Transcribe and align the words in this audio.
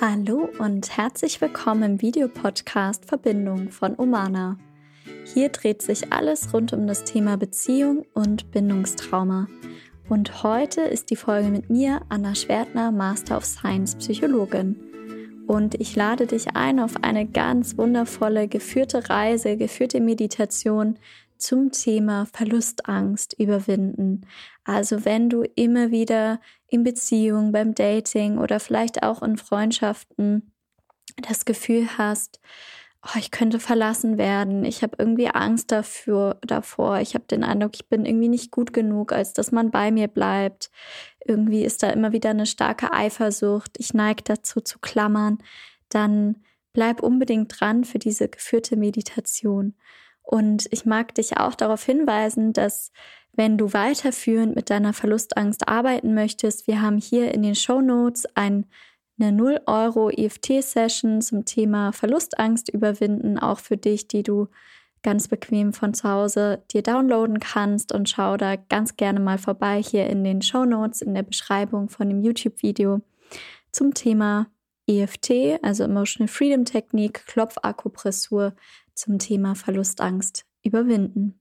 Hallo 0.00 0.48
und 0.60 0.96
herzlich 0.96 1.40
willkommen 1.40 1.82
im 1.82 2.00
Videopodcast 2.00 3.06
Verbindung 3.06 3.72
von 3.72 3.98
Omana. 3.98 4.56
Hier 5.34 5.48
dreht 5.48 5.82
sich 5.82 6.12
alles 6.12 6.54
rund 6.54 6.72
um 6.72 6.86
das 6.86 7.02
Thema 7.02 7.36
Beziehung 7.36 8.06
und 8.14 8.52
Bindungstrauma. 8.52 9.48
Und 10.08 10.44
heute 10.44 10.82
ist 10.82 11.10
die 11.10 11.16
Folge 11.16 11.48
mit 11.48 11.68
mir, 11.68 12.02
Anna 12.10 12.36
Schwertner, 12.36 12.92
Master 12.92 13.38
of 13.38 13.44
Science 13.44 13.96
Psychologin. 13.96 14.76
Und 15.48 15.74
ich 15.80 15.96
lade 15.96 16.28
dich 16.28 16.54
ein 16.54 16.78
auf 16.78 17.02
eine 17.02 17.26
ganz 17.26 17.76
wundervolle 17.76 18.46
geführte 18.46 19.10
Reise, 19.10 19.56
geführte 19.56 20.00
Meditation 20.00 20.96
zum 21.38 21.72
Thema 21.72 22.26
Verlustangst 22.32 23.34
überwinden. 23.36 24.20
Also 24.62 25.04
wenn 25.04 25.28
du 25.28 25.42
immer 25.56 25.90
wieder 25.90 26.40
in 26.68 26.84
Beziehung, 26.84 27.52
beim 27.52 27.74
Dating 27.74 28.38
oder 28.38 28.60
vielleicht 28.60 29.02
auch 29.02 29.22
in 29.22 29.36
Freundschaften 29.36 30.52
das 31.16 31.44
Gefühl 31.44 31.98
hast, 31.98 32.40
oh, 33.04 33.18
ich 33.18 33.30
könnte 33.30 33.58
verlassen 33.58 34.18
werden, 34.18 34.64
ich 34.64 34.82
habe 34.82 34.96
irgendwie 34.98 35.28
Angst 35.28 35.72
dafür, 35.72 36.38
davor, 36.42 37.00
ich 37.00 37.14
habe 37.14 37.24
den 37.24 37.44
Eindruck, 37.44 37.72
ich 37.74 37.88
bin 37.88 38.04
irgendwie 38.04 38.28
nicht 38.28 38.50
gut 38.50 38.72
genug, 38.72 39.12
als 39.12 39.32
dass 39.32 39.52
man 39.52 39.70
bei 39.70 39.90
mir 39.90 40.08
bleibt. 40.08 40.70
Irgendwie 41.24 41.64
ist 41.64 41.82
da 41.82 41.90
immer 41.90 42.12
wieder 42.12 42.30
eine 42.30 42.46
starke 42.46 42.92
Eifersucht, 42.92 43.76
ich 43.78 43.94
neige 43.94 44.24
dazu 44.24 44.60
zu 44.60 44.78
klammern, 44.78 45.38
dann 45.88 46.42
bleib 46.72 47.02
unbedingt 47.02 47.60
dran 47.60 47.84
für 47.84 47.98
diese 47.98 48.28
geführte 48.28 48.76
Meditation. 48.76 49.74
Und 50.22 50.66
ich 50.70 50.84
mag 50.84 51.14
dich 51.14 51.38
auch 51.38 51.54
darauf 51.54 51.82
hinweisen, 51.82 52.52
dass 52.52 52.92
wenn 53.38 53.56
du 53.56 53.72
weiterführend 53.72 54.56
mit 54.56 54.68
deiner 54.68 54.92
Verlustangst 54.92 55.68
arbeiten 55.68 56.12
möchtest, 56.12 56.66
wir 56.66 56.82
haben 56.82 56.98
hier 56.98 57.32
in 57.32 57.44
den 57.44 57.54
Show 57.54 57.80
Notes 57.80 58.26
ein, 58.34 58.66
eine 59.18 59.30
0 59.30 59.60
Euro 59.66 60.10
EFT-Session 60.10 61.22
zum 61.22 61.44
Thema 61.44 61.92
Verlustangst 61.92 62.68
überwinden, 62.68 63.38
auch 63.38 63.60
für 63.60 63.76
dich, 63.76 64.08
die 64.08 64.24
du 64.24 64.48
ganz 65.04 65.28
bequem 65.28 65.72
von 65.72 65.94
zu 65.94 66.10
Hause 66.10 66.64
dir 66.72 66.82
downloaden 66.82 67.38
kannst 67.38 67.92
und 67.92 68.08
schau 68.08 68.36
da 68.36 68.56
ganz 68.56 68.96
gerne 68.96 69.20
mal 69.20 69.38
vorbei 69.38 69.80
hier 69.80 70.08
in 70.08 70.24
den 70.24 70.42
Show 70.42 70.64
Notes 70.64 71.00
in 71.00 71.14
der 71.14 71.22
Beschreibung 71.22 71.88
von 71.88 72.08
dem 72.08 72.20
YouTube-Video 72.20 73.02
zum 73.70 73.94
Thema 73.94 74.48
EFT, 74.88 75.62
also 75.62 75.84
Emotional 75.84 76.26
Freedom 76.26 76.64
Technik, 76.64 77.24
Klopfakupressur 77.26 78.56
zum 78.94 79.20
Thema 79.20 79.54
Verlustangst 79.54 80.44
überwinden. 80.64 81.38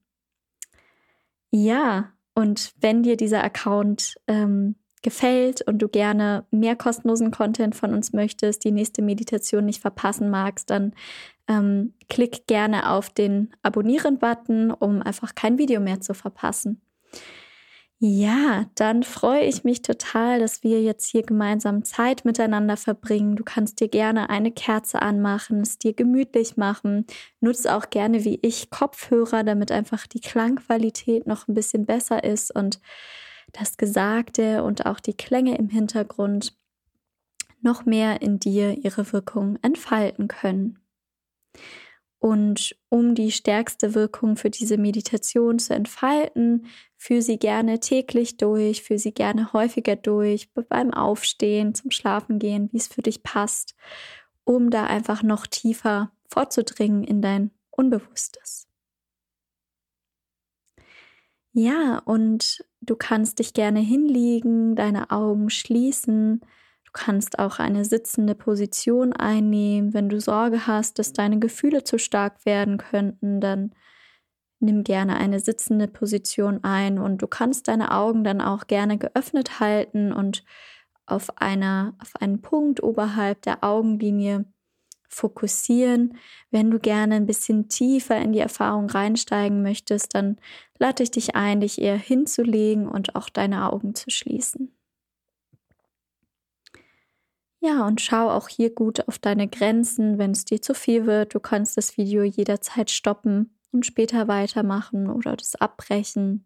Ja, 1.51 2.11
und 2.35 2.73
wenn 2.81 3.03
dir 3.03 3.17
dieser 3.17 3.43
Account 3.43 4.15
ähm, 4.27 4.75
gefällt 5.01 5.61
und 5.61 5.79
du 5.79 5.87
gerne 5.87 6.45
mehr 6.51 6.75
kostenlosen 6.75 7.31
Content 7.31 7.75
von 7.75 7.93
uns 7.93 8.13
möchtest, 8.13 8.63
die 8.63 8.71
nächste 8.71 9.01
Meditation 9.01 9.65
nicht 9.65 9.81
verpassen 9.81 10.29
magst, 10.29 10.69
dann 10.69 10.93
ähm, 11.47 11.93
klick 12.09 12.47
gerne 12.47 12.91
auf 12.91 13.09
den 13.09 13.51
Abonnieren-Button, 13.63 14.71
um 14.71 15.01
einfach 15.01 15.33
kein 15.33 15.57
Video 15.57 15.79
mehr 15.79 16.01
zu 16.01 16.13
verpassen. 16.13 16.81
Ja, 17.99 18.69
dann 18.75 19.01
freue 19.01 19.45
ich 19.45 19.63
mich 19.63 19.81
total, 19.81 20.39
dass 20.39 20.61
wir 20.61 20.83
jetzt 20.83 21.05
hier 21.09 21.23
gemeinsam 21.23 21.83
Zeit 21.83 22.25
miteinander 22.25 22.77
verbringen. 22.77 23.35
Du 23.35 23.43
kannst 23.43 23.79
dir 23.79 23.87
gerne 23.87 24.29
eine 24.29 24.51
Kerze 24.51 25.01
anmachen, 25.01 25.61
es 25.61 25.79
dir 25.79 25.93
gemütlich 25.93 26.57
machen. 26.57 27.07
Nutze 27.39 27.75
auch 27.75 27.89
gerne 27.89 28.23
wie 28.23 28.37
ich 28.43 28.69
Kopfhörer, 28.69 29.43
damit 29.43 29.71
einfach 29.71 30.05
die 30.05 30.19
Klangqualität 30.21 31.25
noch 31.25 31.47
ein 31.47 31.55
bisschen 31.55 31.87
besser 31.87 32.23
ist 32.23 32.55
und 32.55 32.79
das 33.51 33.77
Gesagte 33.77 34.63
und 34.63 34.85
auch 34.85 34.99
die 34.99 35.15
Klänge 35.17 35.57
im 35.57 35.69
Hintergrund 35.69 36.55
noch 37.61 37.85
mehr 37.85 38.21
in 38.21 38.39
dir 38.39 38.77
ihre 38.77 39.11
Wirkung 39.11 39.57
entfalten 39.63 40.27
können. 40.27 40.77
Und 42.19 42.75
um 42.89 43.15
die 43.15 43.31
stärkste 43.31 43.93
Wirkung 43.93 44.37
für 44.37 44.49
diese 44.49 44.77
Meditation 44.77 45.59
zu 45.59 45.73
entfalten, 45.75 46.65
führe 46.97 47.21
sie 47.21 47.37
gerne 47.37 47.79
täglich 47.79 48.37
durch, 48.37 48.83
führe 48.83 48.99
sie 48.99 49.13
gerne 49.13 49.53
häufiger 49.53 49.95
durch, 49.95 50.51
beim 50.53 50.93
Aufstehen, 50.93 51.73
zum 51.73 51.91
Schlafengehen, 51.91 52.69
wie 52.71 52.77
es 52.77 52.87
für 52.87 53.01
dich 53.01 53.23
passt, 53.23 53.75
um 54.43 54.69
da 54.69 54.85
einfach 54.85 55.23
noch 55.23 55.47
tiefer 55.47 56.11
vorzudringen 56.27 57.03
in 57.03 57.21
dein 57.21 57.51
Unbewusstes. 57.71 58.67
Ja, 61.53 61.99
und 62.05 62.63
du 62.81 62.95
kannst 62.95 63.39
dich 63.39 63.53
gerne 63.53 63.79
hinlegen, 63.79 64.75
deine 64.75 65.09
Augen 65.11 65.49
schließen, 65.49 66.41
Du 66.87 66.93
kannst 66.93 67.37
auch 67.37 67.59
eine 67.59 67.83
sitzende 67.83 68.33
Position 68.33 69.11
einnehmen. 69.11 69.93
Wenn 69.93 70.07
du 70.07 70.21
Sorge 70.21 70.67
hast, 70.67 70.99
dass 70.99 71.11
deine 71.11 71.37
Gefühle 71.37 71.83
zu 71.83 71.99
stark 71.99 72.45
werden 72.45 72.77
könnten, 72.77 73.41
dann 73.41 73.75
nimm 74.59 74.83
gerne 74.83 75.17
eine 75.17 75.39
sitzende 75.39 75.87
Position 75.87 76.63
ein 76.63 76.99
und 76.99 77.21
du 77.21 77.27
kannst 77.27 77.67
deine 77.67 77.91
Augen 77.91 78.23
dann 78.23 78.41
auch 78.41 78.67
gerne 78.67 78.97
geöffnet 78.97 79.59
halten 79.59 80.11
und 80.11 80.43
auf 81.05 81.37
einer 81.37 81.95
auf 82.01 82.15
einen 82.19 82.41
Punkt 82.41 82.83
oberhalb 82.83 83.41
der 83.43 83.63
Augenlinie 83.63 84.45
fokussieren. 85.09 86.17
Wenn 86.51 86.69
du 86.69 86.79
gerne 86.79 87.15
ein 87.15 87.25
bisschen 87.25 87.69
tiefer 87.69 88.17
in 88.17 88.33
die 88.33 88.39
Erfahrung 88.39 88.89
reinsteigen 88.89 89.61
möchtest, 89.61 90.15
dann 90.15 90.37
lade 90.79 91.03
ich 91.03 91.11
dich 91.11 91.35
ein, 91.35 91.61
dich 91.61 91.81
eher 91.81 91.97
hinzulegen 91.97 92.87
und 92.87 93.15
auch 93.15 93.29
deine 93.29 93.71
Augen 93.71 93.95
zu 93.95 94.09
schließen. 94.09 94.73
Ja, 97.59 97.87
und 97.87 98.01
schau 98.01 98.29
auch 98.29 98.49
hier 98.49 98.73
gut 98.73 99.07
auf 99.07 99.17
deine 99.17 99.47
Grenzen, 99.47 100.17
wenn 100.19 100.31
es 100.31 100.45
dir 100.45 100.61
zu 100.61 100.73
viel 100.73 101.05
wird. 101.05 101.33
Du 101.33 101.39
kannst 101.39 101.75
das 101.75 101.97
Video 101.97 102.23
jederzeit 102.23 102.91
stoppen 102.91 103.56
und 103.77 103.85
später 103.85 104.27
weitermachen 104.27 105.07
oder 105.07 105.35
das 105.35 105.55
abbrechen. 105.55 106.43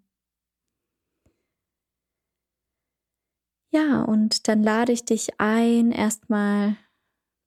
Ja, 3.73 4.01
und 4.03 4.49
dann 4.49 4.63
lade 4.63 4.91
ich 4.91 5.05
dich 5.05 5.39
ein, 5.39 5.93
erstmal 5.93 6.75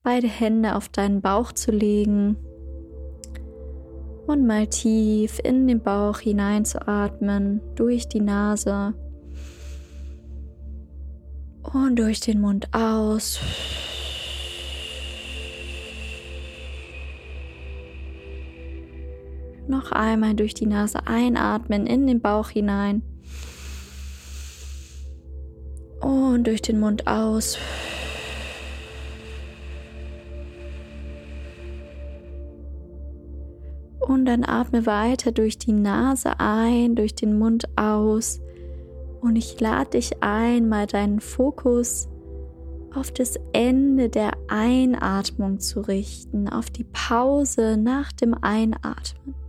beide 0.03 0.27
Hände 0.27 0.75
auf 0.75 0.89
deinen 0.89 1.21
Bauch 1.21 1.53
zu 1.53 1.71
legen 1.71 2.37
und 4.27 4.47
mal 4.47 4.67
tief 4.69 5.39
in 5.45 5.67
den 5.69 5.83
Bauch 5.83 6.19
hineinzuatmen 6.19 7.61
durch 7.75 8.09
die 8.09 8.23
Nase 8.23 8.95
und 11.63 11.97
durch 11.97 12.21
den 12.21 12.41
Mund 12.41 12.73
aus. 12.73 13.39
Noch 19.67 19.93
einmal 19.93 20.35
durch 20.35 20.55
die 20.55 20.67
Nase 20.67 21.07
einatmen 21.07 21.87
in 21.87 22.07
den 22.07 22.21
Bauch 22.21 22.51
hinein. 22.51 23.03
Und 26.01 26.47
durch 26.47 26.61
den 26.61 26.81
Mund 26.81 27.07
aus. 27.07 27.57
Und 34.01 34.27
dann 34.27 34.45
atme 34.45 34.85
weiter 34.85 35.33
durch 35.33 35.57
die 35.57 35.73
Nase 35.73 36.39
ein, 36.39 36.95
durch 36.95 37.15
den 37.15 37.39
Mund 37.39 37.67
aus. 37.77 38.41
Und 39.23 39.37
ich 39.37 39.59
lade 39.59 39.91
dich 39.91 40.23
ein, 40.23 40.69
mal 40.69 40.87
deinen 40.87 41.21
Fokus 41.21 42.09
auf 42.95 43.11
das 43.11 43.39
Ende 43.53 44.11
der 44.11 44.33
Einatmung 44.49 45.59
zu 45.59 45.81
richten, 45.81 46.49
auf 46.49 46.69
die 46.69 46.85
Pause 46.85 47.77
nach 47.77 48.13
dem 48.13 48.35
Einatmen. 48.35 49.44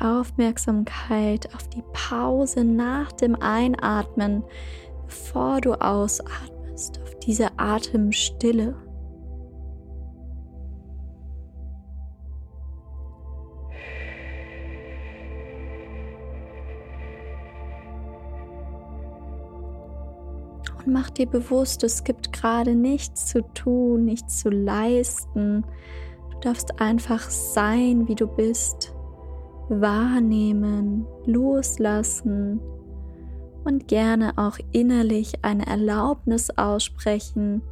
Aufmerksamkeit 0.00 1.54
auf 1.54 1.68
die 1.68 1.82
Pause 1.92 2.64
nach 2.64 3.12
dem 3.12 3.34
Einatmen, 3.40 4.44
bevor 5.06 5.60
du 5.60 5.74
ausatmest, 5.74 7.00
auf 7.02 7.14
diese 7.20 7.58
Atemstille. 7.58 8.76
mach 20.88 21.10
dir 21.10 21.26
bewusst, 21.26 21.84
es 21.84 22.02
gibt 22.02 22.32
gerade 22.32 22.74
nichts 22.74 23.26
zu 23.26 23.42
tun, 23.52 24.04
nichts 24.04 24.40
zu 24.40 24.48
leisten. 24.48 25.64
Du 26.30 26.38
darfst 26.40 26.80
einfach 26.80 27.30
sein, 27.30 28.08
wie 28.08 28.14
du 28.14 28.26
bist, 28.26 28.94
wahrnehmen, 29.68 31.06
loslassen 31.26 32.60
und 33.64 33.88
gerne 33.88 34.32
auch 34.36 34.58
innerlich 34.72 35.32
eine 35.42 35.66
Erlaubnis 35.66 36.50
aussprechen, 36.50 37.62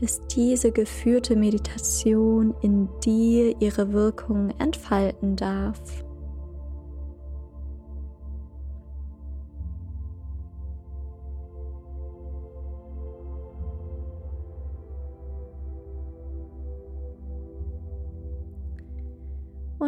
dass 0.00 0.26
diese 0.28 0.70
geführte 0.72 1.36
Meditation 1.36 2.54
in 2.62 2.88
dir 3.04 3.60
ihre 3.60 3.92
Wirkung 3.92 4.50
entfalten 4.58 5.36
darf. 5.36 6.03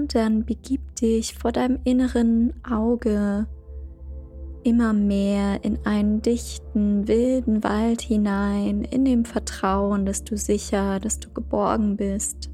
Und 0.06 0.14
dann 0.14 0.44
begib 0.44 0.94
dich 0.94 1.34
vor 1.34 1.50
deinem 1.50 1.80
inneren 1.82 2.52
Auge 2.62 3.48
immer 4.62 4.92
mehr 4.92 5.64
in 5.64 5.84
einen 5.84 6.22
dichten, 6.22 7.08
wilden 7.08 7.64
Wald 7.64 8.02
hinein, 8.02 8.84
in 8.84 9.04
dem 9.04 9.24
Vertrauen, 9.24 10.06
dass 10.06 10.22
du 10.22 10.36
sicher, 10.36 11.00
dass 11.00 11.18
du 11.18 11.28
geborgen 11.30 11.96
bist. 11.96 12.50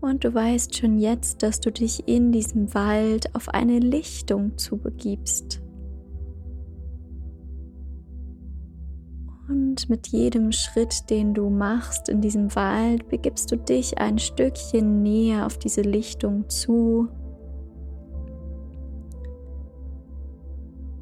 Und 0.00 0.24
du 0.24 0.32
weißt 0.32 0.74
schon 0.74 0.98
jetzt, 0.98 1.42
dass 1.42 1.60
du 1.60 1.70
dich 1.70 2.08
in 2.08 2.32
diesem 2.32 2.72
Wald 2.72 3.34
auf 3.34 3.50
eine 3.50 3.80
Lichtung 3.80 4.56
zubegibst. 4.56 5.60
Und 9.48 9.88
mit 9.88 10.08
jedem 10.08 10.52
Schritt, 10.52 11.08
den 11.08 11.32
du 11.32 11.48
machst 11.48 12.08
in 12.08 12.20
diesem 12.20 12.54
Wald, 12.54 13.08
begibst 13.08 13.50
du 13.50 13.56
dich 13.56 13.98
ein 13.98 14.18
Stückchen 14.18 15.02
näher 15.02 15.46
auf 15.46 15.58
diese 15.58 15.80
Lichtung 15.80 16.48
zu. 16.50 17.08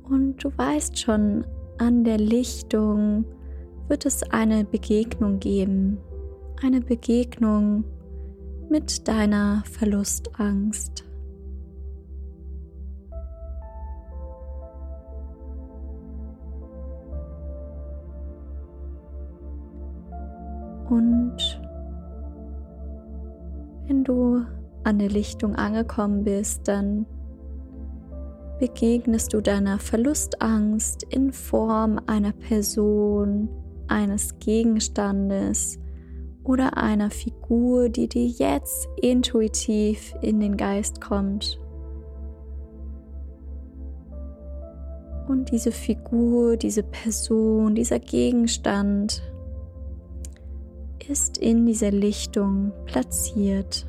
Und 0.05 0.45
du 0.45 0.57
weißt 0.57 0.97
schon, 0.97 1.45
an 1.79 2.05
der 2.05 2.19
Lichtung 2.19 3.25
wird 3.89 4.07
es 4.07 4.23
eine 4.23 4.65
Begegnung 4.65 5.41
geben. 5.41 5.99
Eine 6.63 6.81
Begegnung 6.81 7.85
mit 8.71 9.09
deiner 9.09 9.65
Verlustangst. 9.71 11.06
Und 20.89 21.61
wenn 23.87 24.05
du 24.05 24.45
an 24.85 24.99
der 24.99 25.09
Lichtung 25.09 25.55
angekommen 25.57 26.25
bist, 26.25 26.69
dann 26.69 27.07
begegnest 28.59 29.35
du 29.35 29.41
deiner 29.41 29.79
Verlustangst 29.79 31.03
in 31.11 31.33
Form 31.33 32.01
einer 32.07 32.33
Person, 32.33 33.49
eines 33.89 34.39
Gegenstandes 34.39 35.79
oder 36.43 36.77
einer 36.77 37.11
Figur, 37.11 37.89
die 37.89 38.09
dir 38.09 38.27
jetzt 38.27 38.89
intuitiv 39.01 40.15
in 40.23 40.41
den 40.41 40.57
Geist 40.57 41.01
kommt. 41.01 41.61
Und 45.29 45.51
diese 45.51 45.73
Figur, 45.73 46.57
diese 46.57 46.85
Person, 46.85 47.75
dieser 47.75 47.99
Gegenstand 47.99 49.23
ist 51.09 51.39
in 51.39 51.67
dieser 51.67 51.91
Lichtung 51.91 52.73
platziert. 52.87 53.87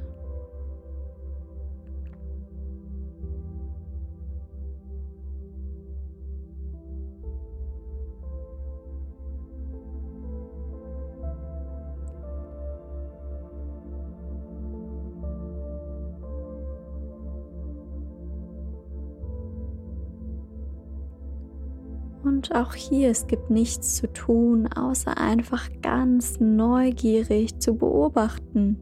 Und 22.28 22.54
auch 22.54 22.74
hier, 22.74 23.10
es 23.10 23.28
gibt 23.28 23.50
nichts 23.50 23.96
zu 23.96 24.12
tun, 24.12 24.68
außer 24.68 25.18
einfach 25.18 25.70
ganz 25.82 26.42
neugierig 26.42 27.58
zu 27.60 27.76
beobachten. 27.78 28.82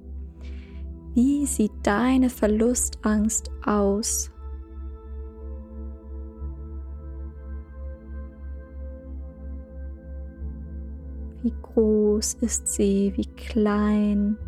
Wie 1.14 1.46
sieht 1.46 1.72
deine 1.84 2.32
Verlustangst 2.32 3.52
aus? 3.64 4.32
Wie 11.44 11.54
groß 11.62 12.34
ist 12.42 12.68
sie? 12.68 13.14
Wie 13.16 13.28
klein? 13.28 14.40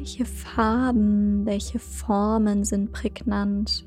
Welche 0.00 0.24
Farben, 0.24 1.44
welche 1.44 1.78
Formen 1.78 2.64
sind 2.64 2.90
prägnant? 2.90 3.86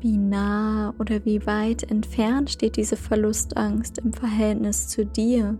Wie 0.00 0.18
nah 0.18 0.92
oder 0.98 1.24
wie 1.24 1.46
weit 1.46 1.90
entfernt 1.90 2.50
steht 2.50 2.76
diese 2.76 2.98
Verlustangst 2.98 3.96
im 3.96 4.12
Verhältnis 4.12 4.88
zu 4.88 5.06
dir? 5.06 5.58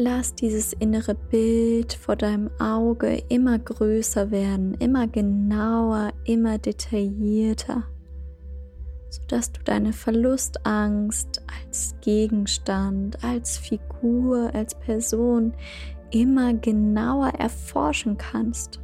Lass 0.00 0.34
dieses 0.34 0.72
innere 0.72 1.14
Bild 1.14 1.92
vor 1.92 2.16
deinem 2.16 2.50
Auge 2.58 3.22
immer 3.28 3.58
größer 3.58 4.30
werden, 4.30 4.74
immer 4.74 5.06
genauer, 5.06 6.12
immer 6.24 6.56
detaillierter, 6.56 7.84
sodass 9.10 9.52
du 9.52 9.62
deine 9.62 9.92
Verlustangst 9.92 11.42
als 11.62 11.94
Gegenstand, 12.00 13.22
als 13.22 13.58
Figur, 13.58 14.50
als 14.54 14.74
Person 14.74 15.52
immer 16.10 16.54
genauer 16.54 17.32
erforschen 17.38 18.16
kannst. 18.16 18.80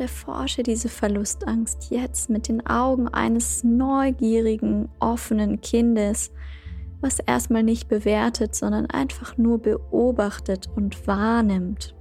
Und 0.00 0.04
erforsche 0.04 0.62
diese 0.62 0.88
Verlustangst 0.88 1.90
jetzt 1.90 2.30
mit 2.30 2.48
den 2.48 2.66
Augen 2.66 3.08
eines 3.08 3.62
neugierigen, 3.64 4.88
offenen 4.98 5.60
Kindes, 5.60 6.32
was 7.02 7.18
erstmal 7.18 7.62
nicht 7.62 7.88
bewertet, 7.88 8.54
sondern 8.54 8.86
einfach 8.86 9.36
nur 9.36 9.60
beobachtet 9.60 10.68
und 10.74 11.06
wahrnimmt. 11.06 11.94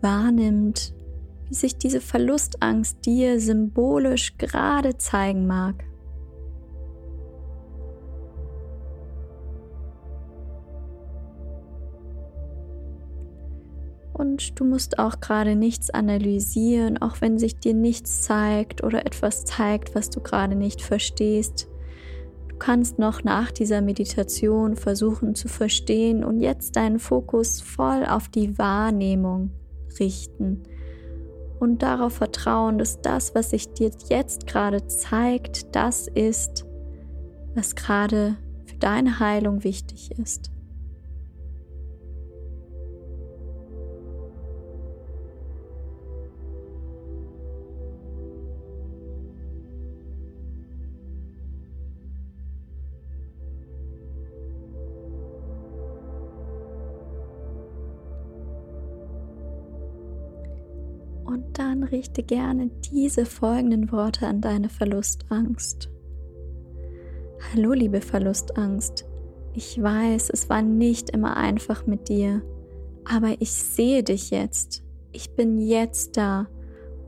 Wahrnimmt, 0.00 0.92
wie 1.46 1.54
sich 1.54 1.78
diese 1.78 2.00
Verlustangst 2.00 3.06
dir 3.06 3.38
symbolisch 3.40 4.38
gerade 4.38 4.96
zeigen 4.96 5.46
mag. 5.46 5.84
Und 14.20 14.60
du 14.60 14.66
musst 14.66 14.98
auch 14.98 15.20
gerade 15.20 15.56
nichts 15.56 15.88
analysieren, 15.88 17.00
auch 17.00 17.22
wenn 17.22 17.38
sich 17.38 17.56
dir 17.56 17.72
nichts 17.72 18.20
zeigt 18.20 18.84
oder 18.84 19.06
etwas 19.06 19.46
zeigt, 19.46 19.94
was 19.94 20.10
du 20.10 20.20
gerade 20.20 20.54
nicht 20.54 20.82
verstehst. 20.82 21.68
Du 22.50 22.56
kannst 22.56 22.98
noch 22.98 23.24
nach 23.24 23.50
dieser 23.50 23.80
Meditation 23.80 24.76
versuchen 24.76 25.34
zu 25.34 25.48
verstehen 25.48 26.22
und 26.22 26.38
jetzt 26.38 26.76
deinen 26.76 26.98
Fokus 26.98 27.62
voll 27.62 28.04
auf 28.04 28.28
die 28.28 28.58
Wahrnehmung 28.58 29.52
richten 29.98 30.64
und 31.58 31.80
darauf 31.80 32.12
vertrauen, 32.12 32.76
dass 32.76 33.00
das, 33.00 33.34
was 33.34 33.48
sich 33.48 33.72
dir 33.72 33.90
jetzt 34.10 34.46
gerade 34.46 34.86
zeigt, 34.86 35.74
das 35.74 36.08
ist, 36.08 36.66
was 37.54 37.74
gerade 37.74 38.36
für 38.66 38.76
deine 38.76 39.18
Heilung 39.18 39.64
wichtig 39.64 40.10
ist. 40.18 40.50
Richte 61.90 62.22
gerne 62.22 62.70
diese 62.92 63.26
folgenden 63.26 63.90
Worte 63.90 64.26
an 64.26 64.40
deine 64.40 64.68
Verlustangst. 64.68 65.90
Hallo 67.52 67.72
liebe 67.72 68.00
Verlustangst, 68.00 69.06
ich 69.54 69.82
weiß, 69.82 70.30
es 70.30 70.48
war 70.48 70.62
nicht 70.62 71.10
immer 71.10 71.36
einfach 71.36 71.86
mit 71.86 72.08
dir, 72.08 72.42
aber 73.04 73.34
ich 73.40 73.52
sehe 73.52 74.02
dich 74.04 74.30
jetzt. 74.30 74.84
Ich 75.12 75.34
bin 75.34 75.58
jetzt 75.58 76.16
da 76.16 76.46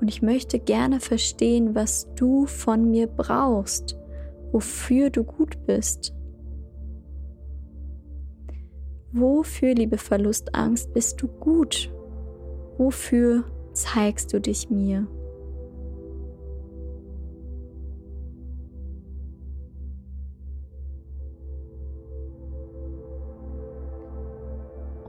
und 0.01 0.09
ich 0.09 0.23
möchte 0.23 0.59
gerne 0.59 0.99
verstehen, 0.99 1.77
was 1.77 2.13
du 2.17 2.47
von 2.47 2.91
mir 2.91 3.07
brauchst, 3.07 3.97
wofür 4.51 5.11
du 5.11 5.23
gut 5.23 5.65
bist. 5.67 6.13
Wofür, 9.13 9.75
liebe 9.75 9.99
Verlustangst, 9.99 10.93
bist 10.95 11.23
du 11.23 11.29
gut? 11.29 11.93
Wofür 12.79 13.45
zeigst 13.73 14.33
du 14.33 14.41
dich 14.41 14.71
mir? 14.71 15.07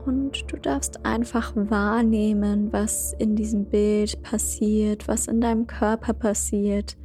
Und 0.06 0.52
du 0.52 0.58
darfst 0.58 1.04
einfach 1.06 1.54
wahrnehmen, 1.56 2.72
was 2.72 3.14
in 3.18 3.36
diesem 3.36 3.64
Bild 3.66 4.20
passiert, 4.22 5.08
was 5.08 5.28
in 5.28 5.40
deinem 5.40 5.66
Körper 5.66 6.12
passiert, 6.12 6.98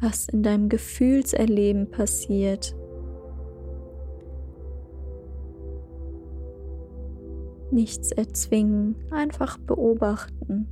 was 0.00 0.28
in 0.28 0.42
deinem 0.42 0.68
Gefühlserleben 0.68 1.90
passiert. 1.90 2.76
Nichts 7.72 8.12
erzwingen, 8.12 8.96
einfach 9.10 9.58
beobachten. 9.58 10.68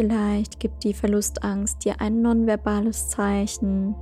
Vielleicht 0.00 0.60
gibt 0.60 0.84
die 0.84 0.94
Verlustangst 0.94 1.84
dir 1.84 2.00
ein 2.00 2.22
nonverbales 2.22 3.10
Zeichen. 3.10 3.94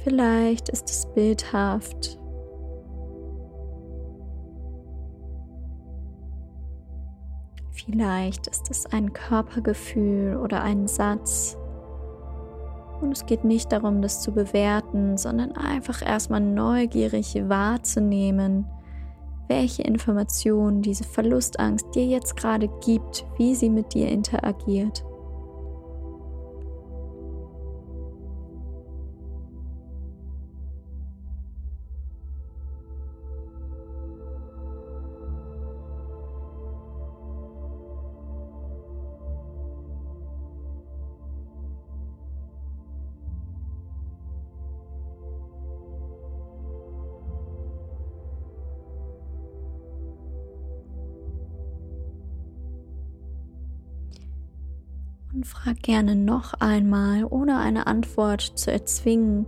Vielleicht 0.00 0.68
ist 0.68 0.90
es 0.90 1.06
bildhaft. 1.14 2.18
Vielleicht 7.72 8.48
ist 8.48 8.70
es 8.70 8.84
ein 8.84 9.14
Körpergefühl 9.14 10.36
oder 10.36 10.62
ein 10.62 10.86
Satz. 10.86 11.56
Und 13.00 13.12
es 13.12 13.24
geht 13.24 13.44
nicht 13.44 13.72
darum, 13.72 14.02
das 14.02 14.20
zu 14.20 14.32
bewerten, 14.32 15.16
sondern 15.16 15.52
einfach 15.52 16.06
erstmal 16.06 16.42
neugierig 16.42 17.34
wahrzunehmen, 17.48 18.66
welche 19.48 19.82
Informationen 19.82 20.82
diese 20.82 21.04
Verlustangst 21.04 21.86
dir 21.94 22.06
jetzt 22.06 22.36
gerade 22.36 22.68
gibt, 22.84 23.26
wie 23.36 23.54
sie 23.54 23.70
mit 23.70 23.94
dir 23.94 24.08
interagiert. 24.08 25.04
Frag 55.44 55.82
gerne 55.82 56.16
noch 56.16 56.54
einmal, 56.54 57.26
ohne 57.28 57.58
eine 57.58 57.86
Antwort 57.86 58.40
zu 58.40 58.72
erzwingen, 58.72 59.44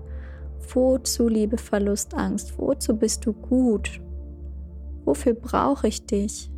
wozu, 0.74 1.26
liebe 1.26 1.56
Verlustangst, 1.56 2.58
wozu 2.58 2.98
bist 2.98 3.24
du 3.24 3.32
gut? 3.32 4.02
Wofür 5.06 5.32
brauche 5.32 5.88
ich 5.88 6.04
dich? 6.04 6.50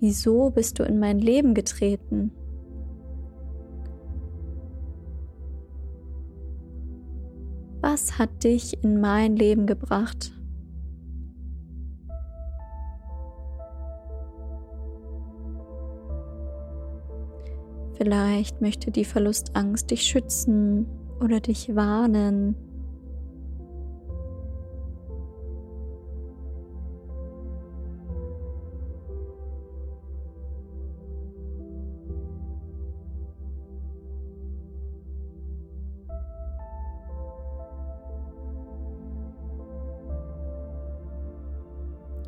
Wieso 0.00 0.50
bist 0.50 0.80
du 0.80 0.82
in 0.82 0.98
mein 0.98 1.20
Leben 1.20 1.54
getreten? 1.54 2.32
Was 7.80 8.18
hat 8.18 8.42
dich 8.42 8.82
in 8.82 9.00
mein 9.00 9.36
Leben 9.36 9.68
gebracht? 9.68 10.35
Vielleicht 17.96 18.60
möchte 18.60 18.90
die 18.90 19.06
Verlustangst 19.06 19.90
dich 19.90 20.02
schützen 20.02 20.86
oder 21.20 21.40
dich 21.40 21.74
warnen. 21.74 22.54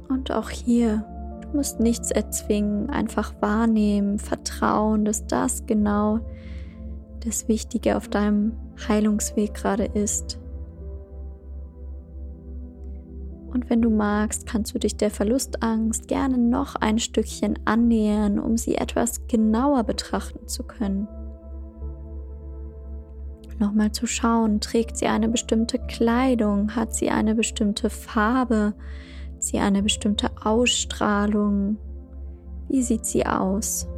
Und 0.08 0.32
auch 0.32 0.48
hier 0.48 1.04
musst 1.54 1.80
nichts 1.80 2.10
erzwingen, 2.10 2.90
einfach 2.90 3.34
wahrnehmen, 3.40 4.18
vertrauen, 4.18 5.04
dass 5.04 5.26
das 5.26 5.66
genau 5.66 6.20
das 7.20 7.48
Wichtige 7.48 7.96
auf 7.96 8.08
deinem 8.08 8.52
Heilungsweg 8.88 9.54
gerade 9.54 9.84
ist. 9.84 10.38
Und 13.52 13.70
wenn 13.70 13.80
du 13.80 13.90
magst, 13.90 14.46
kannst 14.46 14.74
du 14.74 14.78
dich 14.78 14.96
der 14.96 15.10
Verlustangst 15.10 16.06
gerne 16.06 16.36
noch 16.36 16.74
ein 16.76 16.98
Stückchen 16.98 17.58
annähern, 17.64 18.38
um 18.38 18.56
sie 18.56 18.74
etwas 18.74 19.26
genauer 19.26 19.84
betrachten 19.84 20.46
zu 20.48 20.64
können. 20.64 21.08
Nochmal 23.58 23.90
zu 23.90 24.06
schauen, 24.06 24.60
trägt 24.60 24.96
sie 24.96 25.06
eine 25.06 25.28
bestimmte 25.28 25.78
Kleidung, 25.78 26.76
hat 26.76 26.94
sie 26.94 27.10
eine 27.10 27.34
bestimmte 27.34 27.90
Farbe, 27.90 28.74
sie 29.38 29.58
eine 29.58 29.82
bestimmte 29.82 30.27
Ausstrahlung? 30.44 31.76
Wie 32.68 32.82
sieht 32.82 33.06
sie 33.06 33.24
aus? 33.24 33.88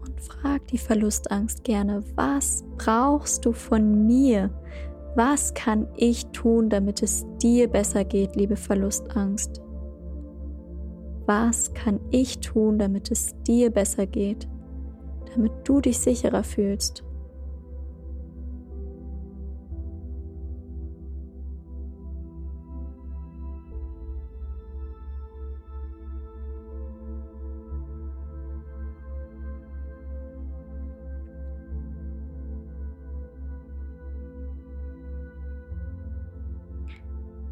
Und 0.00 0.20
frag 0.20 0.66
die 0.68 0.78
Verlustangst 0.78 1.64
gerne, 1.64 2.02
was 2.16 2.64
brauchst 2.76 3.44
du 3.44 3.52
von 3.52 4.06
mir? 4.06 4.50
Was 5.14 5.54
kann 5.54 5.88
ich 5.96 6.26
tun, 6.26 6.68
damit 6.68 7.02
es 7.02 7.24
dir 7.42 7.68
besser 7.68 8.04
geht, 8.04 8.36
liebe 8.36 8.56
Verlustangst? 8.56 9.60
Was 11.26 11.74
kann 11.74 12.00
ich 12.10 12.38
tun, 12.40 12.78
damit 12.78 13.10
es 13.10 13.34
dir 13.46 13.70
besser 13.70 14.06
geht, 14.06 14.48
damit 15.34 15.52
du 15.64 15.80
dich 15.80 15.98
sicherer 15.98 16.42
fühlst? 16.42 17.04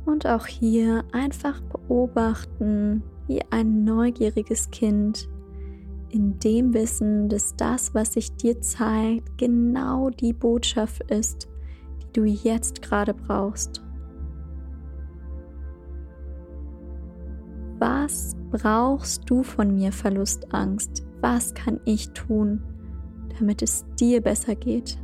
Und 0.06 0.26
auch 0.26 0.46
hier 0.46 1.04
einfach 1.12 1.60
beobachten, 1.60 3.02
wie 3.26 3.42
ein 3.50 3.84
neugieriges 3.84 4.70
Kind 4.70 5.28
in 6.10 6.38
dem 6.38 6.72
Wissen, 6.72 7.28
dass 7.28 7.56
das, 7.56 7.92
was 7.92 8.14
sich 8.14 8.34
dir 8.36 8.60
zeigt, 8.60 9.36
genau 9.36 10.10
die 10.10 10.32
Botschaft 10.32 11.02
ist, 11.10 11.48
die 12.02 12.12
du 12.12 12.25
jetzt 12.25 12.82
gerade 12.82 13.12
brauchst. 13.12 13.82
Was 17.78 18.36
brauchst 18.50 19.28
du 19.28 19.42
von 19.42 19.75
mir, 19.75 19.92
Verlustangst? 19.92 21.04
Was 21.20 21.52
kann 21.52 21.80
ich 21.84 22.10
tun, 22.10 22.62
damit 23.38 23.60
es 23.60 23.84
dir 24.00 24.22
besser 24.22 24.54
geht? 24.54 24.98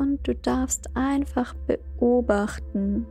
Und 0.00 0.26
du 0.26 0.34
darfst 0.34 0.96
einfach 0.96 1.54
beobachten, 1.66 3.04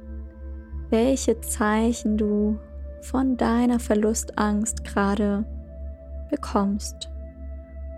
welche 0.90 1.40
Zeichen 1.40 2.18
du 2.18 2.58
von 3.02 3.38
deiner 3.38 3.80
Verlustangst 3.80 4.84
gerade 4.84 5.46
bekommst. 6.32 7.12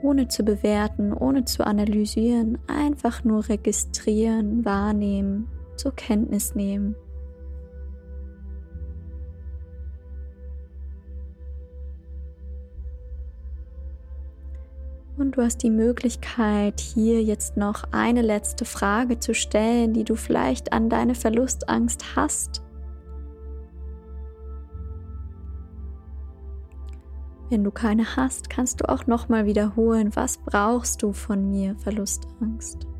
Ohne 0.02 0.28
zu 0.28 0.44
bewerten, 0.44 1.14
ohne 1.14 1.46
zu 1.46 1.66
analysieren, 1.66 2.58
einfach 2.68 3.24
nur 3.24 3.48
registrieren, 3.48 4.66
wahrnehmen, 4.66 5.48
zur 5.78 5.96
Kenntnis 5.96 6.54
nehmen. 6.54 6.98
Du 15.32 15.42
hast 15.42 15.64
die 15.64 15.70
Möglichkeit, 15.70 16.82
hier 16.82 17.24
jetzt 17.24 17.56
noch 17.56 17.86
eine 17.92 18.22
letzte 18.22 18.66
Frage 18.66 19.18
zu 19.18 19.34
stellen, 19.34 19.94
die 19.94 20.04
du 20.04 20.16
vielleicht 20.16 20.74
an 20.74 20.90
deine 20.90 21.16
Verlustangst 21.16 22.18
hast. 22.18 22.62
Wenn 27.50 27.64
du 27.64 27.72
keine 27.72 28.18
hast, 28.18 28.50
kannst 28.50 28.82
du 28.82 28.90
auch 28.90 29.08
nochmal 29.08 29.46
wiederholen, 29.46 30.14
was 30.16 30.38
brauchst 30.38 31.02
du 31.02 31.14
von 31.14 31.50
mir, 31.50 31.78
Verlustangst? 31.78 32.91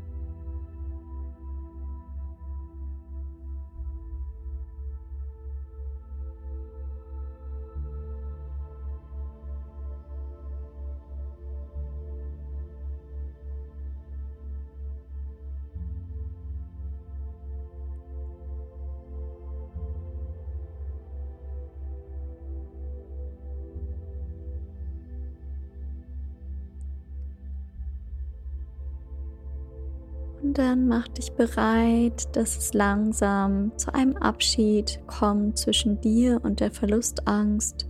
Dann 30.62 30.86
mach 30.86 31.08
dich 31.08 31.32
bereit, 31.32 32.36
dass 32.36 32.56
es 32.56 32.72
langsam 32.72 33.76
zu 33.76 33.92
einem 33.92 34.16
Abschied 34.16 35.00
kommt 35.08 35.58
zwischen 35.58 36.00
dir 36.00 36.38
und 36.44 36.60
der 36.60 36.70
Verlustangst. 36.70 37.88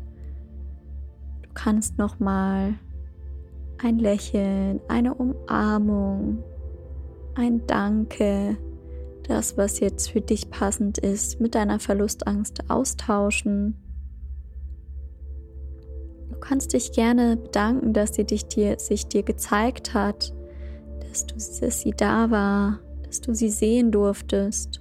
Du 1.43 1.50
kannst 1.52 1.99
noch 1.99 2.19
mal 2.19 2.73
ein 3.76 3.99
Lächeln, 3.99 4.81
eine 4.88 5.12
Umarmung, 5.12 6.43
ein 7.35 7.67
Danke, 7.67 8.57
das, 9.29 9.59
was 9.59 9.79
jetzt 9.81 10.11
für 10.11 10.23
dich 10.23 10.49
passend 10.49 10.97
ist, 10.97 11.43
mit 11.43 11.55
deiner 11.55 11.79
Verlustangst 11.79 12.71
austauschen. 12.71 13.76
Du 16.31 16.38
kannst 16.41 16.73
dich 16.73 16.93
gerne 16.93 17.37
bedanken, 17.37 17.93
dass 17.93 18.14
sie 18.14 18.25
dich 18.25 18.47
dir, 18.47 18.79
sich 18.79 19.09
dir 19.09 19.25
gezeigt 19.25 19.93
hat 19.93 20.33
dass, 21.12 21.26
du, 21.26 21.35
dass 21.35 21.81
sie 21.81 21.90
da 21.90 22.31
war, 22.31 22.81
dass 23.04 23.21
du 23.21 23.35
sie 23.35 23.50
sehen 23.50 23.92
durftest. 23.92 24.81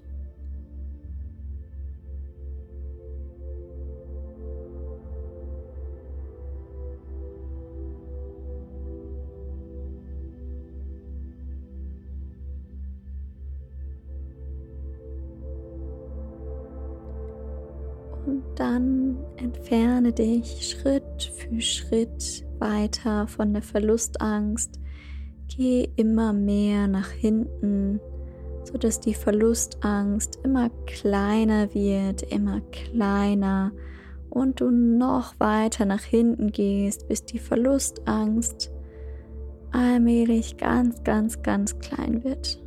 Und 18.25 18.43
dann 18.56 19.17
entferne 19.36 20.13
dich 20.13 20.69
Schritt 20.69 21.23
für 21.36 21.60
Schritt 21.60 22.45
weiter 22.60 23.27
von 23.27 23.51
der 23.51 23.63
Verlustangst 23.63 24.81
Geh 25.57 25.89
immer 25.97 26.31
mehr 26.31 26.87
nach 26.87 27.09
hinten, 27.09 27.99
sodass 28.63 28.99
die 28.99 29.13
Verlustangst 29.13 30.39
immer 30.43 30.69
kleiner 30.85 31.73
wird, 31.73 32.21
immer 32.31 32.61
kleiner 32.71 33.73
und 34.29 34.61
du 34.61 34.71
noch 34.71 35.39
weiter 35.39 35.85
nach 35.85 36.03
hinten 36.03 36.51
gehst, 36.51 37.07
bis 37.09 37.25
die 37.25 37.39
Verlustangst 37.39 38.71
allmählich 39.71 40.57
ganz, 40.57 41.03
ganz, 41.03 41.41
ganz 41.43 41.77
klein 41.79 42.23
wird. 42.23 42.61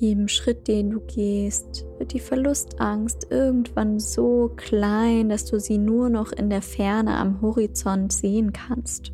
Jedem 0.00 0.28
Schritt, 0.28 0.68
den 0.68 0.90
du 0.90 1.00
gehst, 1.00 1.84
wird 1.98 2.12
die 2.12 2.20
Verlustangst 2.20 3.26
irgendwann 3.30 3.98
so 3.98 4.52
klein, 4.56 5.28
dass 5.28 5.44
du 5.44 5.58
sie 5.58 5.78
nur 5.78 6.08
noch 6.08 6.32
in 6.32 6.50
der 6.50 6.62
Ferne 6.62 7.16
am 7.16 7.40
Horizont 7.40 8.12
sehen 8.12 8.52
kannst. 8.52 9.12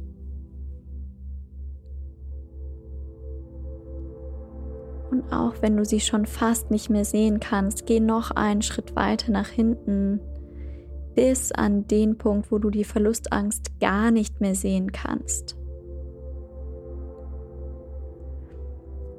Und 5.11 5.33
auch 5.33 5.55
wenn 5.61 5.77
du 5.77 5.85
sie 5.85 6.01
schon 6.01 6.27
fast 6.27 6.71
nicht 6.71 6.91
mehr 6.91 7.05
sehen 7.05 7.39
kannst, 7.41 7.87
geh 7.87 8.01
noch 8.01 8.33
einen 8.33 8.63
Schritt 8.63 8.97
weiter 8.97 9.31
nach 9.31 9.49
hinten, 9.49 10.21
bis 11.15 11.53
an 11.53 11.87
den 11.87 12.19
Punkt, 12.19 12.51
wo 12.51 12.59
du 12.59 12.71
die 12.71 12.85
Verlustangst 12.85 13.79
gar 13.81 14.11
nicht 14.11 14.41
mehr 14.41 14.55
sehen 14.55 14.91
kannst. 14.91 15.57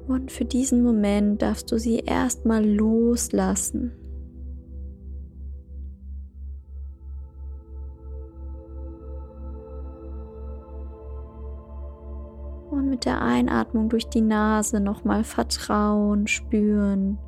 Und 0.06 0.30
für 0.30 0.44
diesen 0.44 0.82
Moment 0.84 1.42
darfst 1.42 1.72
du 1.72 1.78
sie 1.78 1.98
erstmal 1.98 2.64
loslassen. 2.64 3.92
Und 12.70 12.90
mit 12.90 13.04
der 13.04 13.20
Einatmung 13.20 13.88
durch 13.88 14.08
die 14.08 14.20
Nase 14.20 14.80
nochmal 14.80 15.24
Vertrauen 15.24 16.26
spüren, 16.28 17.18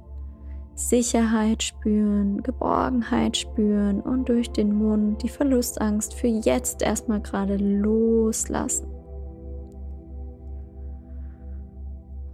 Sicherheit 0.74 1.64
spüren, 1.64 2.42
Geborgenheit 2.44 3.36
spüren 3.36 4.00
und 4.00 4.28
durch 4.28 4.50
den 4.50 4.72
Mund 4.72 5.22
die 5.22 5.28
Verlustangst 5.28 6.14
für 6.14 6.28
jetzt 6.28 6.82
erstmal 6.82 7.20
gerade 7.20 7.56
loslassen. 7.56 8.97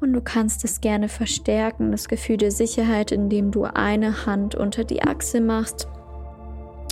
Und 0.05 0.13
du 0.13 0.21
kannst 0.21 0.65
es 0.65 0.83
gerne 0.83 1.09
verstärken, 1.09 1.91
das 1.91 2.09
Gefühl 2.09 2.37
der 2.37 2.51
Sicherheit, 2.51 3.11
indem 3.11 3.51
du 3.51 3.65
eine 3.65 4.27
Hand 4.27 4.55
unter 4.55 4.85
die 4.85 5.03
Achse 5.03 5.41
machst 5.41 5.89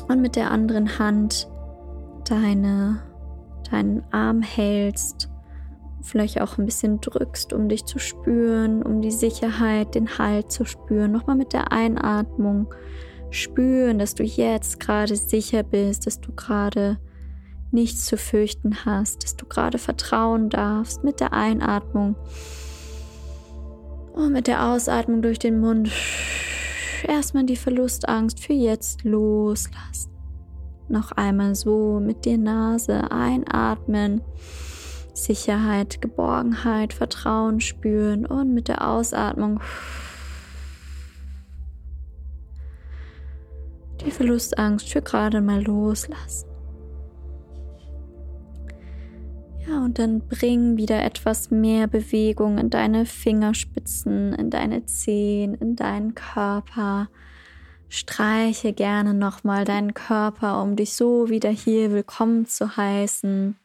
und 0.08 0.22
mit 0.22 0.34
der 0.34 0.50
anderen 0.50 0.98
Hand 0.98 1.46
deine, 2.24 3.02
deinen 3.70 4.02
Arm 4.12 4.40
hältst, 4.40 5.28
vielleicht 6.00 6.40
auch 6.40 6.56
ein 6.56 6.64
bisschen 6.64 7.02
drückst, 7.02 7.52
um 7.52 7.68
dich 7.68 7.84
zu 7.84 7.98
spüren, 7.98 8.82
um 8.82 9.02
die 9.02 9.10
Sicherheit, 9.10 9.94
den 9.94 10.16
Halt 10.16 10.50
zu 10.50 10.64
spüren. 10.64 11.12
Nochmal 11.12 11.36
mit 11.36 11.52
der 11.52 11.70
Einatmung 11.70 12.72
spüren, 13.28 13.98
dass 13.98 14.14
du 14.14 14.22
jetzt 14.22 14.80
gerade 14.80 15.16
sicher 15.16 15.62
bist, 15.62 16.06
dass 16.06 16.18
du 16.22 16.32
gerade 16.32 16.96
nichts 17.72 18.06
zu 18.06 18.16
fürchten 18.16 18.86
hast, 18.86 19.22
dass 19.22 19.36
du 19.36 19.44
gerade 19.44 19.76
vertrauen 19.76 20.48
darfst 20.48 21.04
mit 21.04 21.20
der 21.20 21.34
Einatmung 21.34 22.16
und 24.12 24.32
mit 24.32 24.46
der 24.46 24.66
Ausatmung 24.66 25.22
durch 25.22 25.38
den 25.38 25.60
Mund 25.60 25.90
erstmal 27.06 27.44
die 27.44 27.56
Verlustangst 27.56 28.40
für 28.40 28.52
jetzt 28.52 29.04
loslassen. 29.04 30.10
Noch 30.88 31.12
einmal 31.12 31.54
so 31.54 32.00
mit 32.00 32.26
der 32.26 32.38
Nase 32.38 33.10
einatmen. 33.10 34.20
Sicherheit, 35.14 36.00
Geborgenheit, 36.00 36.92
Vertrauen 36.92 37.60
spüren 37.60 38.26
und 38.26 38.54
mit 38.54 38.68
der 38.68 38.86
Ausatmung 38.86 39.60
die 44.04 44.10
Verlustangst 44.10 44.88
für 44.88 45.02
gerade 45.02 45.40
mal 45.40 45.62
loslassen. 45.62 46.51
Ja, 49.68 49.84
und 49.84 50.00
dann 50.00 50.26
bring 50.26 50.76
wieder 50.76 51.04
etwas 51.04 51.52
mehr 51.52 51.86
Bewegung 51.86 52.58
in 52.58 52.68
deine 52.68 53.06
Fingerspitzen, 53.06 54.32
in 54.34 54.50
deine 54.50 54.86
Zehen, 54.86 55.54
in 55.54 55.76
deinen 55.76 56.16
Körper. 56.16 57.08
Streiche 57.88 58.72
gerne 58.72 59.14
nochmal 59.14 59.64
deinen 59.64 59.94
Körper, 59.94 60.60
um 60.62 60.74
dich 60.74 60.94
so 60.94 61.28
wieder 61.28 61.50
hier 61.50 61.92
willkommen 61.92 62.46
zu 62.46 62.76
heißen. 62.76 63.56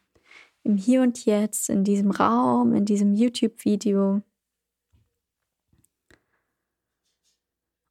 Im 0.62 0.76
Hier 0.76 1.02
und 1.02 1.24
Jetzt, 1.24 1.68
in 1.68 1.82
diesem 1.82 2.12
Raum, 2.12 2.74
in 2.74 2.84
diesem 2.84 3.14
YouTube-Video. 3.14 4.22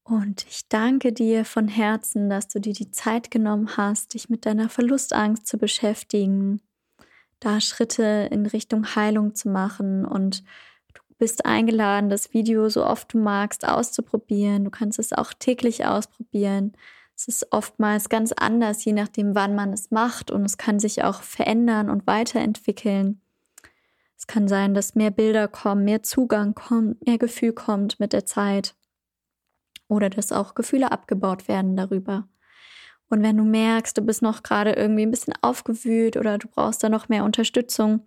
Und 0.04 0.46
ich 0.48 0.70
danke 0.70 1.12
dir 1.12 1.44
von 1.44 1.68
Herzen, 1.68 2.30
dass 2.30 2.48
du 2.48 2.62
dir 2.62 2.74
die 2.74 2.92
Zeit 2.92 3.32
genommen 3.32 3.76
hast, 3.76 4.14
dich 4.14 4.30
mit 4.30 4.46
deiner 4.46 4.70
Verlustangst 4.70 5.46
zu 5.46 5.58
beschäftigen 5.58 6.62
da 7.40 7.62
Schritte 7.62 8.28
in 8.32 8.46
Richtung 8.46 8.96
Heilung 8.96 9.36
zu 9.36 9.50
machen 9.50 10.06
und 10.06 10.44
du 10.94 11.02
bist 11.18 11.46
eingeladen, 11.46 12.10
das 12.10 12.34
Video 12.34 12.70
so 12.70 12.86
oft 12.86 13.14
du 13.14 13.20
magst 13.20 13.68
auszuprobieren. 13.68 14.66
Du 14.66 14.72
kannst 14.72 15.00
es 15.00 15.14
auch 15.14 15.34
täglich 15.34 15.86
ausprobieren. 15.86 16.74
Es 17.16 17.28
ist 17.28 17.52
oftmals 17.52 18.10
ganz 18.10 18.32
anders, 18.32 18.86
je 18.86 18.94
nachdem, 18.94 19.34
wann 19.34 19.56
man 19.56 19.74
es 19.74 19.90
macht 19.90 20.30
und 20.30 20.46
es 20.46 20.58
kann 20.58 20.80
sich 20.80 21.04
auch 21.04 21.24
verändern 21.24 21.90
und 21.90 22.06
weiterentwickeln. 22.06 23.22
Es 24.18 24.28
kann 24.28 24.48
sein, 24.48 24.74
dass 24.74 24.96
mehr 24.96 25.12
Bilder 25.12 25.48
kommen, 25.48 25.84
mehr 25.84 26.04
Zugang 26.04 26.56
kommt, 26.56 27.06
mehr 27.06 27.18
Gefühl 27.18 27.54
kommt 27.54 28.00
mit 28.00 28.14
der 28.14 28.26
Zeit 28.26 28.76
oder 29.88 30.10
dass 30.10 30.32
auch 30.32 30.56
Gefühle 30.56 30.92
abgebaut 30.92 31.48
werden 31.48 31.76
darüber. 31.76 32.28
Und 33.10 33.24
wenn 33.24 33.38
du 33.38 33.44
merkst, 33.44 33.98
du 33.98 34.02
bist 34.02 34.22
noch 34.22 34.44
gerade 34.44 34.74
irgendwie 34.74 35.04
ein 35.04 35.12
bisschen 35.12 35.34
aufgewühlt 35.42 36.18
oder 36.18 36.38
du 36.38 36.48
brauchst 36.48 36.84
da 36.84 36.90
noch 36.90 37.10
mehr 37.10 37.24
Unterstützung, 37.24 38.02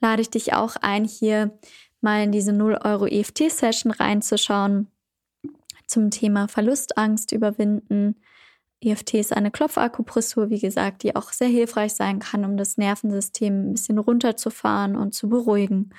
lade 0.00 0.22
ich 0.22 0.30
dich 0.30 0.54
auch 0.54 0.76
ein, 0.80 1.04
hier 1.04 1.56
mal 2.00 2.24
in 2.24 2.32
diese 2.32 2.52
0 2.52 2.78
Euro 2.82 3.06
EFT-Session 3.06 3.92
reinzuschauen 3.92 4.88
zum 5.86 6.10
Thema 6.10 6.48
Verlustangst 6.48 7.32
überwinden. 7.32 8.16
EFT 8.82 9.14
ist 9.14 9.32
eine 9.32 9.50
Klopfakupressur, 9.50 10.48
wie 10.48 10.60
gesagt, 10.60 11.02
die 11.02 11.14
auch 11.14 11.32
sehr 11.32 11.48
hilfreich 11.48 11.92
sein 11.92 12.18
kann, 12.18 12.44
um 12.44 12.56
das 12.56 12.78
Nervensystem 12.78 13.68
ein 13.68 13.72
bisschen 13.72 13.98
runterzufahren 13.98 14.96
und 14.96 15.14
zu 15.14 15.28
beruhigen. 15.28 15.90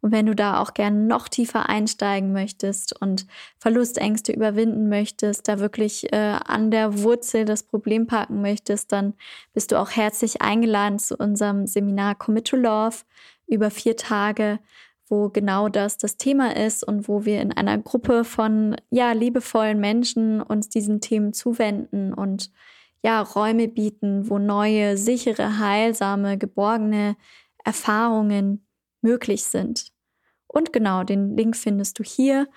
Und 0.00 0.12
wenn 0.12 0.26
du 0.26 0.34
da 0.34 0.60
auch 0.60 0.72
gerne 0.72 0.98
noch 0.98 1.28
tiefer 1.28 1.68
einsteigen 1.68 2.32
möchtest 2.32 2.98
und 3.00 3.26
Verlustängste 3.58 4.32
überwinden 4.32 4.88
möchtest, 4.88 5.46
da 5.46 5.58
wirklich 5.58 6.12
äh, 6.12 6.38
an 6.44 6.70
der 6.70 7.02
Wurzel 7.02 7.44
das 7.44 7.62
Problem 7.62 8.06
packen 8.06 8.40
möchtest, 8.40 8.92
dann 8.92 9.14
bist 9.52 9.72
du 9.72 9.78
auch 9.78 9.90
herzlich 9.90 10.40
eingeladen 10.40 10.98
zu 10.98 11.16
unserem 11.16 11.66
Seminar 11.66 12.14
Commit 12.14 12.46
to 12.46 12.56
Love 12.56 12.96
über 13.46 13.70
vier 13.70 13.96
Tage, 13.96 14.58
wo 15.08 15.28
genau 15.28 15.68
das 15.68 15.98
das 15.98 16.16
Thema 16.16 16.56
ist 16.56 16.82
und 16.82 17.08
wo 17.08 17.24
wir 17.24 17.42
in 17.42 17.52
einer 17.52 17.76
Gruppe 17.78 18.24
von 18.24 18.76
ja 18.90 19.12
liebevollen 19.12 19.80
Menschen 19.80 20.40
uns 20.40 20.68
diesen 20.68 21.00
Themen 21.00 21.32
zuwenden 21.32 22.14
und 22.14 22.50
ja 23.02 23.20
Räume 23.20 23.68
bieten, 23.68 24.30
wo 24.30 24.38
neue, 24.38 24.96
sichere, 24.96 25.58
heilsame, 25.58 26.38
geborgene 26.38 27.16
Erfahrungen 27.64 28.64
möglich 29.02 29.44
sind. 29.44 29.92
Und 30.46 30.72
genau, 30.72 31.04
den 31.04 31.36
Link 31.36 31.56
findest 31.56 31.98
du 31.98 32.02
hier. 32.02 32.48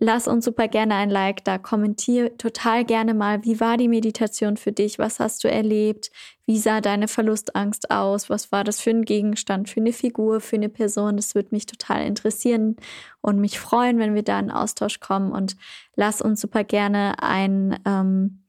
Lass 0.00 0.28
uns 0.28 0.44
super 0.44 0.68
gerne 0.68 0.94
ein 0.94 1.10
Like 1.10 1.44
da. 1.44 1.58
Kommentier 1.58 2.36
total 2.36 2.84
gerne 2.84 3.14
mal, 3.14 3.44
wie 3.44 3.58
war 3.58 3.76
die 3.76 3.88
Meditation 3.88 4.56
für 4.56 4.70
dich? 4.70 4.98
Was 4.98 5.18
hast 5.18 5.42
du 5.42 5.50
erlebt? 5.50 6.10
Wie 6.46 6.58
sah 6.58 6.80
deine 6.80 7.08
Verlustangst 7.08 7.90
aus? 7.90 8.30
Was 8.30 8.52
war 8.52 8.64
das 8.64 8.80
für 8.80 8.90
ein 8.90 9.04
Gegenstand, 9.04 9.68
für 9.68 9.80
eine 9.80 9.92
Figur, 9.92 10.40
für 10.40 10.56
eine 10.56 10.68
Person? 10.68 11.16
Das 11.16 11.34
würde 11.34 11.48
mich 11.50 11.66
total 11.66 12.06
interessieren 12.06 12.76
und 13.22 13.40
mich 13.40 13.58
freuen, 13.58 13.98
wenn 13.98 14.14
wir 14.14 14.22
da 14.22 14.38
in 14.38 14.50
Austausch 14.50 15.00
kommen. 15.00 15.32
Und 15.32 15.56
lass 15.96 16.22
uns 16.22 16.40
super 16.40 16.62
gerne 16.64 17.20
ein 17.20 17.80
ähm, 17.84 18.44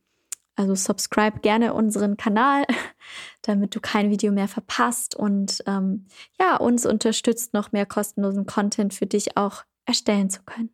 also 0.59 0.75
subscribe 0.75 1.39
gerne 1.39 1.73
unseren 1.73 2.17
Kanal, 2.17 2.65
damit 3.43 3.75
du 3.75 3.79
kein 3.79 4.09
Video 4.09 4.33
mehr 4.33 4.49
verpasst 4.49 5.15
und 5.15 5.63
ähm, 5.65 6.05
ja, 6.37 6.57
uns 6.57 6.85
unterstützt, 6.85 7.53
noch 7.53 7.71
mehr 7.71 7.85
kostenlosen 7.85 8.45
Content 8.45 8.93
für 8.93 9.05
dich 9.05 9.37
auch 9.37 9.63
erstellen 9.85 10.29
zu 10.29 10.43
können. 10.43 10.69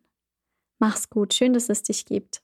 Mach's 0.80 1.08
gut, 1.08 1.34
schön, 1.34 1.52
dass 1.52 1.68
es 1.68 1.84
dich 1.84 2.04
gibt. 2.04 2.42